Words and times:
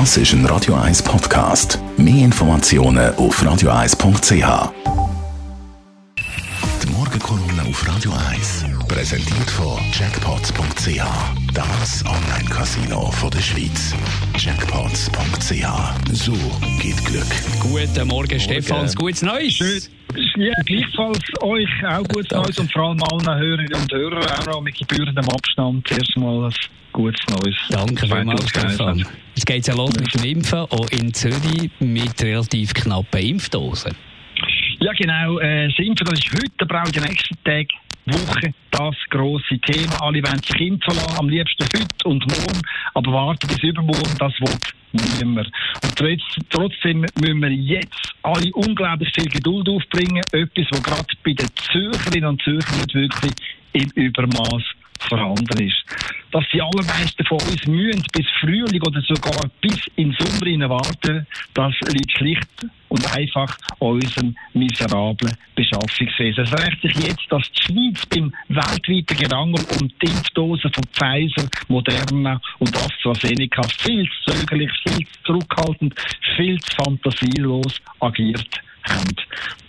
Das 0.00 0.16
ist 0.16 0.32
ein 0.32 0.44
Radio 0.46 0.74
1 0.74 1.04
Podcast. 1.04 1.78
Mehr 1.96 2.24
Informationen 2.24 3.14
auf 3.14 3.40
radio1.ch. 3.40 4.72
Die 6.82 6.90
Morgenkolumne 6.90 7.62
auf 7.68 7.88
Radio 7.88 8.12
1 8.28 8.73
präsentiert 8.88 9.50
von 9.50 9.78
Jackpots.ch. 9.92 11.02
Das 11.52 12.04
Online-Casino 12.06 13.10
der 13.32 13.40
Schweiz. 13.40 13.94
Jackpots.ch. 14.38 16.12
So 16.12 16.32
geht 16.80 17.04
Glück. 17.04 17.26
Guten 17.60 18.08
Morgen, 18.08 18.38
Stefans. 18.40 18.94
Gutes 18.94 19.22
Neues. 19.22 19.90
Ja, 20.36 20.52
gleichfalls 20.64 21.20
euch 21.42 21.86
auch 21.86 22.04
gutes 22.08 22.30
Neues 22.30 22.58
und 22.58 22.72
vor 22.72 22.88
allem 22.88 23.02
allen 23.02 23.38
Hörerinnen 23.38 23.74
und 23.74 23.92
Hörern 23.92 24.26
auch 24.26 24.46
noch 24.46 24.60
mit 24.60 24.76
gebührendem 24.76 25.28
Abstand 25.28 25.90
erstmal 25.90 26.44
ein 26.44 26.54
gutes 26.92 27.20
Neues. 27.28 27.56
Danke 27.70 28.06
vielmals, 28.06 28.48
Stefan. 28.48 29.06
Es 29.36 29.44
geht 29.44 29.66
ja 29.66 29.74
los 29.74 29.94
mit 29.98 30.14
dem 30.14 30.24
Impfen, 30.24 30.60
auch 30.60 30.90
in 30.90 31.12
Zürich 31.12 31.70
mit 31.80 32.22
relativ 32.22 32.74
knappen 32.74 33.20
Impfdosen. 33.20 33.92
Ja, 34.80 34.92
genau. 34.92 35.38
Äh, 35.38 35.68
das 35.68 35.78
Impfen, 35.78 36.06
das 36.06 36.18
ist 36.18 36.32
heute, 36.32 36.52
da 36.58 36.64
brauche 36.66 36.86
ich 36.86 36.92
den 36.92 37.04
nächsten 37.04 37.36
Tag. 37.44 37.66
Woche 38.06 38.52
das 38.74 38.96
grosse 39.10 39.58
Thema. 39.58 40.02
Alle 40.02 40.22
wollen 40.22 40.42
sich 40.42 40.60
impfen 40.60 40.98
am 41.18 41.28
liebsten 41.28 41.64
heute 41.64 42.08
und 42.08 42.26
morgen, 42.26 42.60
aber 42.94 43.12
warten 43.12 43.46
bis 43.46 43.62
übermorgen, 43.62 44.16
das 44.18 44.32
will 44.40 45.18
niemand. 45.20 45.50
Und 45.82 46.50
trotzdem 46.50 47.00
müssen 47.00 47.40
wir 47.40 47.50
jetzt 47.50 48.14
alle 48.22 48.50
unglaublich 48.54 49.10
viel 49.14 49.30
Geduld 49.30 49.68
aufbringen, 49.68 50.22
etwas, 50.32 50.66
was 50.70 50.82
gerade 50.82 51.06
bei 51.24 51.32
den 51.32 51.48
Zürcherinnen 51.56 52.30
und 52.30 52.42
Zürchern 52.42 52.78
nicht 52.78 52.94
wirklich 52.94 53.32
im 53.72 53.90
Übermaß 53.94 54.62
vorhanden 55.08 55.66
ist. 55.66 55.84
Dass 56.30 56.44
die 56.52 56.60
allermeisten 56.60 57.24
von 57.24 57.38
uns 57.42 57.66
mühen 57.66 58.02
bis 58.12 58.26
Frühling 58.40 58.82
oder 58.82 59.00
sogar 59.02 59.50
bis 59.60 59.78
in 59.96 60.16
Sommer 60.18 60.68
warten, 60.68 61.26
das 61.54 61.74
liegt 61.92 62.18
schlicht 62.18 62.48
und 62.88 63.16
einfach 63.16 63.56
unserem 63.78 64.36
miserablen 64.52 65.36
Beschaffungswesen. 65.54 66.44
Es 66.44 66.52
rächt 66.52 66.82
sich 66.82 66.94
jetzt, 67.06 67.26
dass 67.28 67.50
die 67.52 67.62
Schweiz 67.62 68.06
beim 68.06 68.32
weltweiten 68.48 69.16
Gerangel 69.16 69.64
um 69.80 69.88
die 69.88 70.06
Impfdosen 70.06 70.72
von 70.72 70.84
Pfizer, 70.92 71.48
Moderna 71.68 72.40
und 72.58 72.76
AstraZeneca 72.76 73.62
viel 73.78 74.08
zu 74.24 74.32
zögerlich, 74.32 74.70
viel 74.86 75.06
zu 75.06 75.22
zurückhaltend, 75.24 75.94
viel 76.36 76.58
zu 76.60 76.76
fantasielos 76.76 77.80
agiert 78.00 78.60
haben. 78.88 79.16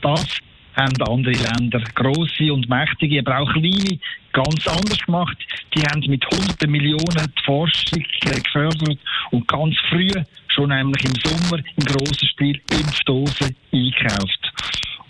Das 0.00 0.40
haben 0.76 1.02
andere 1.02 1.34
Länder, 1.34 1.82
grosse 1.94 2.52
und 2.52 2.68
mächtige, 2.68 3.20
aber 3.20 3.40
auch 3.40 3.52
kleine, 3.52 3.98
ganz 4.32 4.66
anders 4.66 4.98
gemacht. 4.98 5.36
Die 5.74 5.82
haben 5.82 6.02
mit 6.08 6.24
hunderten 6.26 6.70
Millionen 6.70 7.32
die 7.38 7.44
Forschung 7.44 8.04
gefördert 8.20 8.98
und 9.30 9.48
ganz 9.48 9.76
früh, 9.88 10.10
schon 10.48 10.68
nämlich 10.68 11.04
im 11.04 11.14
Sommer, 11.14 11.62
im 11.76 11.84
grossen 11.84 12.28
Stil 12.28 12.60
Impfdosen 12.70 13.56
eingekauft. 13.72 14.52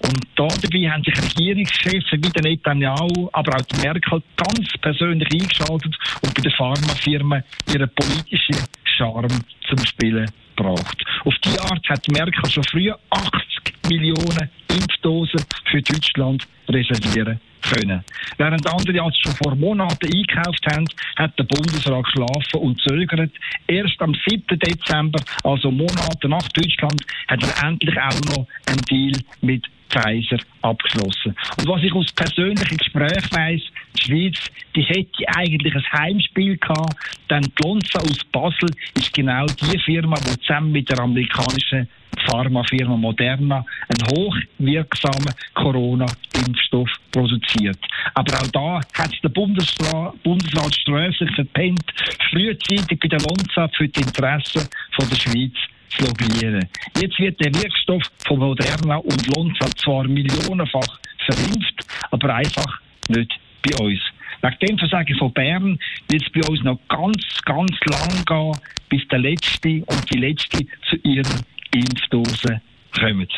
Und 0.00 0.20
da 0.36 0.46
dabei 0.48 0.90
haben 0.90 1.02
sich 1.02 1.16
Regierungschefs 1.16 2.12
wie 2.12 2.30
der 2.30 2.42
Netanyahu, 2.42 3.30
aber 3.32 3.56
auch 3.56 3.62
die 3.62 3.80
Merkel 3.80 4.22
ganz 4.36 4.68
persönlich 4.82 5.28
eingeschaltet 5.32 5.96
und 6.22 6.34
bei 6.34 6.42
den 6.42 6.52
Pharmafirmen 6.52 7.42
ihre 7.72 7.86
politische 7.86 8.52
Charme 8.84 9.40
zum 9.66 9.78
Spielen 9.86 10.30
gebracht. 10.56 11.04
Auf 11.24 11.34
die 11.42 11.58
Art 11.58 11.88
hat 11.88 12.06
Merkel 12.08 12.50
schon 12.50 12.64
früh 12.64 12.90
80 13.10 13.43
Millionen 13.88 14.50
Impfdosen 14.68 15.40
für 15.70 15.82
Deutschland 15.82 16.46
reservieren 16.68 17.40
können. 17.62 18.04
Während 18.36 18.66
andere 18.66 19.02
also 19.02 19.16
schon 19.20 19.32
vor 19.42 19.54
Monaten 19.54 20.06
eingekauft 20.06 20.66
haben, 20.72 20.86
hat 21.16 21.38
der 21.38 21.44
Bundesrat 21.44 22.04
geschlafen 22.04 22.60
und 22.60 22.80
zögert. 22.80 23.30
Erst 23.66 24.00
am 24.00 24.14
7. 24.28 24.58
Dezember, 24.58 25.20
also 25.42 25.70
Monate 25.70 26.28
nach 26.28 26.48
Deutschland, 26.48 27.00
hat 27.28 27.42
er 27.42 27.68
endlich 27.68 27.96
auch 27.98 28.36
noch 28.36 28.46
einen 28.66 28.82
Deal 28.90 29.12
mit 29.40 29.66
Pfizer 29.90 30.38
abgeschlossen. 30.62 31.36
Und 31.58 31.68
was 31.68 31.82
ich 31.82 31.92
aus 31.92 32.12
persönlichen 32.12 32.76
Gesprächen 32.76 33.30
weiss, 33.30 33.62
die 33.96 34.02
Schweiz, 34.02 34.50
die 34.74 34.82
hätte 34.82 35.36
eigentlich 35.36 35.74
ein 35.74 35.92
Heimspiel 35.92 36.56
gehabt, 36.56 36.96
denn 37.30 37.42
die 37.42 37.62
Lonza 37.62 38.00
aus 38.00 38.24
Basel 38.32 38.70
ist 38.94 39.14
genau 39.14 39.46
die 39.46 39.78
Firma, 39.78 40.16
die 40.16 40.40
zusammen 40.40 40.72
mit 40.72 40.90
der 40.90 40.98
amerikanischen 40.98 41.88
Pharmafirma 42.26 42.96
Moderna 42.96 43.64
einen 43.88 44.16
hochwirksamen 44.16 45.34
Corona-Impfstoff 45.54 46.90
produziert. 47.12 47.78
Aber 48.14 48.34
auch 48.34 48.48
da 48.48 48.80
hat 48.94 49.12
der 49.22 49.28
Bundesrat, 49.28 50.22
Bundesrat 50.22 50.74
sträflich 50.74 51.34
verpennt, 51.34 51.84
frühzeitig 52.30 52.98
bei 53.00 53.08
der 53.08 53.20
Lonza 53.20 53.68
für 53.76 53.88
die 53.88 54.00
Interessen 54.00 54.68
von 54.92 55.08
der 55.08 55.16
Schweiz 55.16 55.54
zu 55.88 56.04
lobbyieren. 56.04 56.68
Jetzt 57.00 57.18
wird 57.18 57.40
der 57.40 57.54
Wirkstoff 57.54 58.02
von 58.26 58.38
Moderna 58.38 58.96
und 58.96 59.36
Lonza 59.36 59.66
zwar 59.76 60.04
millionenfach 60.04 60.98
verimpft, 61.26 61.86
aber 62.10 62.34
einfach 62.34 62.80
nicht 63.08 63.32
bei 63.62 63.84
uns. 63.84 64.00
Nach 64.42 64.54
dem 64.56 64.76
Versagen 64.78 65.16
von 65.16 65.32
Bern 65.32 65.78
wird 66.10 66.22
es 66.22 66.32
bei 66.32 66.46
uns 66.48 66.62
noch 66.62 66.78
ganz, 66.88 67.40
ganz 67.44 67.70
lang 67.86 68.24
gehen, 68.26 68.52
bis 68.90 69.08
der 69.08 69.20
Letzte 69.20 69.82
und 69.86 70.12
die 70.12 70.18
Letzte 70.18 70.66
zu 70.88 70.96
ihren 71.02 71.40
Impfdosen 71.74 72.60
kommen. 72.98 73.28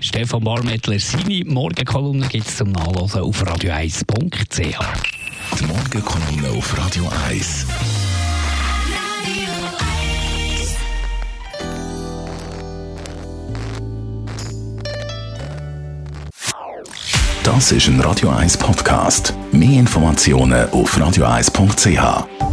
Stefan 0.00 0.42
Barmettler, 0.42 0.98
seine 0.98 1.44
Morgenkolumne 1.44 2.26
gibt 2.28 2.46
es 2.46 2.56
zum 2.56 2.72
Nachlesen 2.72 3.20
auf 3.20 3.42
radio1.ch. 3.44 4.78
Die 5.58 5.64
Morgenkolumne 5.66 6.48
auf 6.56 6.78
Radio 6.78 7.10
1. 7.28 7.66
Das 17.44 17.72
ist 17.72 17.88
ein 17.88 18.00
Radio 18.00 18.30
1 18.30 18.56
Podcast. 18.56 19.34
Mehr 19.52 19.80
Informationen 19.80 20.70
auf 20.70 20.96
radio1.ch. 20.96 22.51